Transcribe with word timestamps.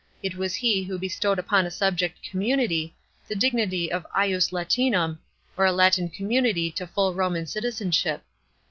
It 0.23 0.33
was 0.33 0.55
he 0.55 0.81
who 0.83 0.97
be 0.97 1.07
stowed 1.07 1.37
upon 1.37 1.67
a 1.67 1.69
subject 1.69 2.23
community 2.23 2.95
the 3.27 3.35
dignity 3.35 3.91
of 3.91 4.03
ius 4.15 4.49
Latinum 4.51 5.19
or 5.55 5.65
a 5.67 5.71
Latin 5.71 6.09
community 6.09 6.71
to 6.71 6.87
full 6.87 7.13
Roman 7.13 7.45
citizenship. 7.45 8.23